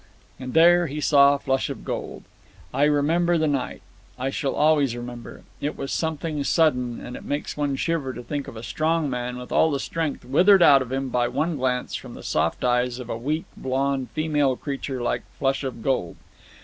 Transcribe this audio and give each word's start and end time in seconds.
And 0.39 0.55
there 0.55 0.87
he 0.87 0.99
saw 0.99 1.37
Flush 1.37 1.69
of 1.69 1.85
Gold. 1.85 2.23
I 2.73 2.85
remember 2.85 3.37
the 3.37 3.45
night. 3.47 3.83
I 4.17 4.31
shall 4.31 4.55
always 4.55 4.95
remember. 4.95 5.43
It 5.61 5.77
was 5.77 5.91
something 5.91 6.43
sudden, 6.43 6.99
and 6.99 7.15
it 7.15 7.23
makes 7.23 7.55
one 7.55 7.75
shiver 7.75 8.11
to 8.13 8.23
think 8.23 8.47
of 8.47 8.57
a 8.57 8.63
strong 8.63 9.11
man 9.11 9.37
with 9.37 9.51
all 9.51 9.69
the 9.69 9.79
strength 9.79 10.25
withered 10.25 10.63
out 10.63 10.81
of 10.81 10.91
him 10.91 11.09
by 11.09 11.27
one 11.27 11.55
glance 11.55 11.93
from 11.93 12.15
the 12.15 12.23
soft 12.23 12.63
eyes 12.63 12.97
of 12.97 13.11
a 13.11 13.15
weak, 13.17 13.45
blond, 13.55 14.09
female 14.09 14.55
creature 14.55 15.03
like 15.03 15.21
Flush 15.37 15.63
of 15.63 15.83
Gold. 15.83 16.15